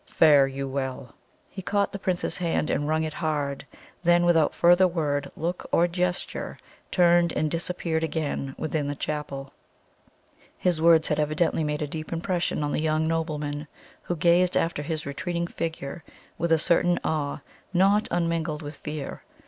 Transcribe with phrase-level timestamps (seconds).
[0.07, 1.13] Fare you well!"
[1.47, 3.67] He caught the Prince's hand, and wrung it hard;
[4.03, 6.57] then, without further word, look, or gesture,
[6.89, 9.53] turned and disappeared again within the chapel.
[10.57, 13.67] His words had evidently made a deep impression on the young nobleman,
[14.01, 16.03] who gazed after his retreating figure
[16.35, 17.41] with a certain awe
[17.71, 19.21] not unmingled with fear.